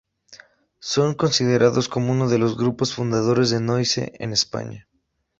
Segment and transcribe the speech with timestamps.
[0.79, 4.87] Son considerados como uno de los grupos fundadores del noise en España.